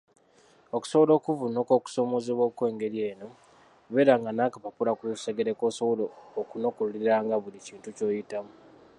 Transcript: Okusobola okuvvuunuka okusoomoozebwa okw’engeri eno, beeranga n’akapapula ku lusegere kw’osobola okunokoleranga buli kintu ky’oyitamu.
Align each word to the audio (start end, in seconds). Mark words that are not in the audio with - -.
Okusobola 0.75 1.11
okuvvuunuka 1.15 1.71
okusoomoozebwa 1.75 2.43
okw’engeri 2.49 2.99
eno, 3.11 3.29
beeranga 3.93 4.29
n’akapapula 4.33 4.91
ku 4.97 5.03
lusegere 5.11 5.51
kw’osobola 5.59 6.03
okunokoleranga 6.41 7.35
buli 7.43 7.59
kintu 7.67 7.89
ky’oyitamu. 7.95 8.53